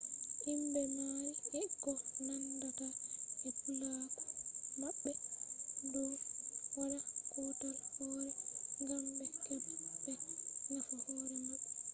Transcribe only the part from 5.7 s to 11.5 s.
do wadda kautal hooree gam be heba be nafa hoore